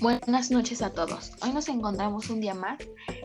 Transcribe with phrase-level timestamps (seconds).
[0.00, 1.32] Buenas noches a todos.
[1.42, 2.78] Hoy nos encontramos un día más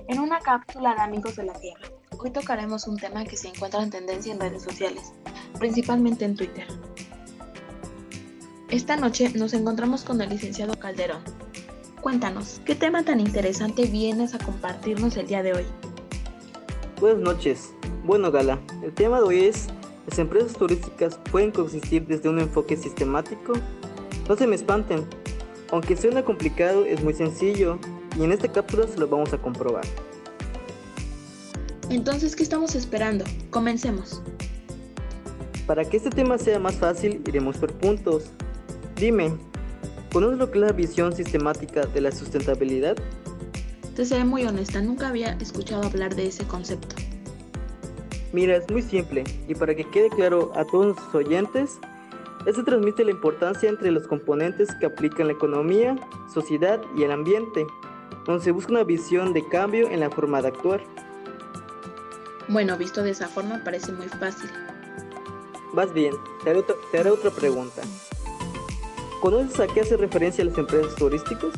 [0.07, 1.87] en una cápsula de Amigos de la Tierra.
[2.17, 5.13] Hoy tocaremos un tema que se encuentra en tendencia en redes sociales,
[5.59, 6.65] principalmente en Twitter.
[8.69, 11.21] Esta noche nos encontramos con el licenciado Calderón.
[12.01, 15.65] Cuéntanos, ¿qué tema tan interesante vienes a compartirnos el día de hoy?
[16.99, 17.71] Buenas noches.
[18.03, 19.67] Bueno, Gala, el tema de hoy es,
[20.07, 23.53] ¿las empresas turísticas pueden coexistir desde un enfoque sistemático?
[24.27, 25.05] No se me espanten,
[25.73, 27.79] aunque suena complicado, es muy sencillo
[28.15, 29.83] y en esta cápsula se lo vamos a comprobar.
[31.89, 33.25] Entonces, ¿qué estamos esperando?
[33.49, 34.21] Comencemos.
[35.65, 38.25] Para que este tema sea más fácil, iremos por puntos.
[38.97, 39.33] Dime,
[40.11, 42.95] ¿conoces lo que es la visión sistemática de la sustentabilidad?
[43.95, 46.95] Te seré muy honesta, nunca había escuchado hablar de ese concepto.
[48.31, 51.79] Mira, es muy simple y para que quede claro a todos los oyentes,
[52.45, 55.95] esto transmite la importancia entre los componentes que aplican la economía,
[56.33, 57.65] sociedad y el ambiente,
[58.25, 60.83] donde se busca una visión de cambio en la forma de actuar.
[62.47, 64.49] Bueno, visto de esa forma parece muy fácil.
[65.73, 67.81] Vas bien, te haré, otra, te haré otra pregunta.
[69.21, 71.51] ¿Conoces a qué hace referencia las empresas turísticas?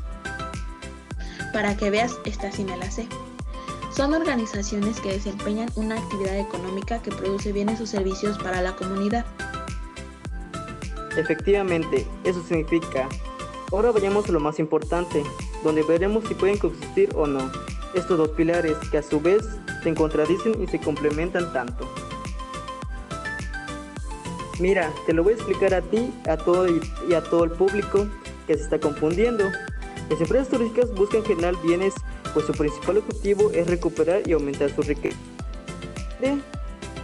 [1.52, 3.08] Para que veas, esta sí me la sé.
[3.96, 9.26] Son organizaciones que desempeñan una actividad económica que produce bienes o servicios para la comunidad.
[11.18, 13.08] Efectivamente, eso significa.
[13.72, 15.24] Ahora vayamos a lo más importante,
[15.64, 17.52] donde veremos si pueden coexistir o no
[17.96, 19.42] estos dos pilares que a su vez
[19.84, 21.88] se contradicen y se complementan tanto.
[24.60, 28.08] Mira, te lo voy a explicar a ti a todo y, a todo el público
[28.48, 29.46] que se está confundiendo.
[30.10, 31.94] Las empresas turísticas buscan generar bienes,
[32.34, 35.18] pues su principal objetivo es recuperar y aumentar su riqueza.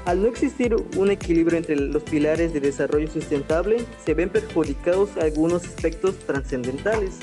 [0.05, 5.63] Al no existir un equilibrio entre los pilares de desarrollo sustentable, se ven perjudicados algunos
[5.63, 7.19] aspectos trascendentales.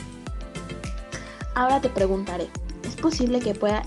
[1.56, 2.46] Ahora te preguntaré,
[2.84, 3.82] ¿es posible que pueda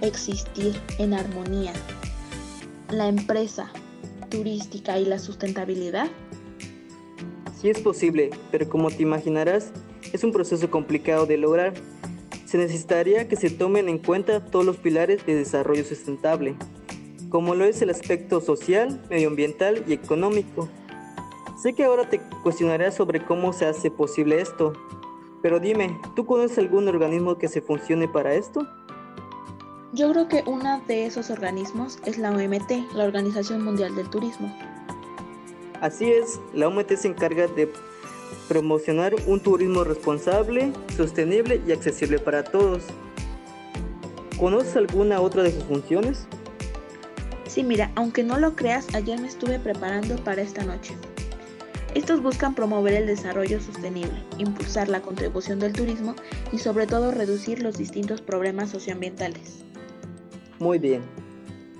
[0.00, 1.72] existir en armonía
[2.90, 3.70] la empresa
[4.28, 6.08] turística y la sustentabilidad?
[7.60, 9.70] Sí es posible, pero como te imaginarás,
[10.12, 11.74] es un proceso complicado de lograr.
[12.44, 16.56] Se necesitaría que se tomen en cuenta todos los pilares de desarrollo sustentable,
[17.30, 20.68] como lo es el aspecto social, medioambiental y económico.
[21.62, 24.72] Sé que ahora te cuestionarás sobre cómo se hace posible esto,
[25.42, 28.66] pero dime, ¿tú conoces algún organismo que se funcione para esto?
[29.92, 34.54] Yo creo que uno de esos organismos es la OMT, la Organización Mundial del Turismo.
[35.80, 37.72] Así es, la OMT se encarga de
[38.48, 42.84] promocionar un turismo responsable, sostenible y accesible para todos.
[44.38, 46.26] ¿Conoces alguna otra de sus funciones?
[47.56, 50.94] Sí, mira, aunque no lo creas, ayer me estuve preparando para esta noche.
[51.94, 56.14] Estos buscan promover el desarrollo sostenible, impulsar la contribución del turismo
[56.52, 59.64] y sobre todo reducir los distintos problemas socioambientales.
[60.58, 61.00] Muy bien.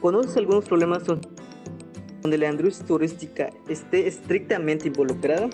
[0.01, 5.51] ¿Conoces algunos problemas donde la industria turística esté estrictamente involucrada?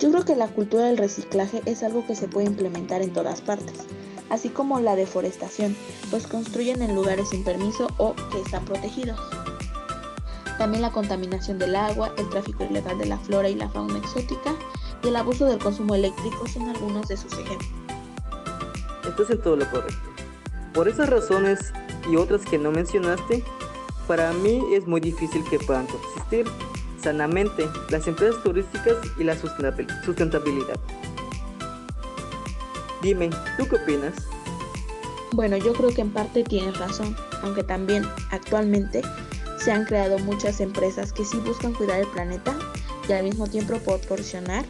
[0.00, 3.42] Yo creo que la cultura del reciclaje es algo que se puede implementar en todas
[3.42, 3.86] partes
[4.30, 5.76] así como la deforestación,
[6.10, 9.18] pues construyen en lugares sin permiso o que están protegidos.
[10.58, 14.54] También la contaminación del agua, el tráfico ilegal de la flora y la fauna exótica
[15.02, 17.70] y el abuso del consumo eléctrico son algunos de sus ejemplos.
[19.06, 20.08] Estás en todo lo correcto.
[20.72, 21.72] Por esas razones
[22.10, 23.44] y otras que no mencionaste,
[24.06, 26.46] para mí es muy difícil que puedan coexistir
[27.02, 30.76] sanamente las empresas turísticas y la sustentabilidad.
[33.02, 34.14] Dime, ¿tú qué opinas?
[35.32, 39.02] Bueno, yo creo que en parte tienes razón, aunque también actualmente
[39.58, 42.56] se han creado muchas empresas que sí buscan cuidar el planeta
[43.08, 44.64] y al mismo tiempo proporcionar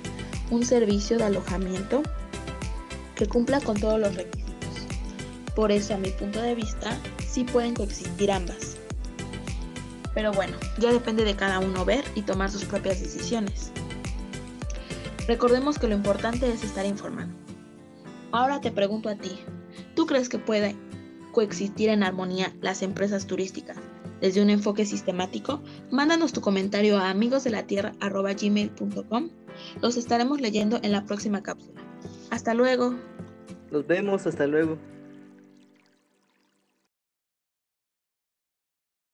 [0.50, 2.02] un servicio de alojamiento
[3.14, 4.46] que cumpla con todos los requisitos.
[5.54, 8.76] Por eso, a mi punto de vista, sí pueden coexistir ambas.
[10.14, 13.70] Pero bueno, ya depende de cada uno ver y tomar sus propias decisiones.
[15.28, 17.45] Recordemos que lo importante es estar informado.
[18.36, 19.30] Ahora te pregunto a ti,
[19.94, 20.76] ¿tú crees que puede
[21.32, 23.78] coexistir en armonía las empresas turísticas
[24.20, 25.62] desde un enfoque sistemático?
[25.90, 29.30] Mándanos tu comentario a amigosdelatierra.gmail.com.
[29.80, 31.80] Los estaremos leyendo en la próxima cápsula.
[32.30, 32.94] Hasta luego.
[33.70, 34.76] Nos vemos, hasta luego.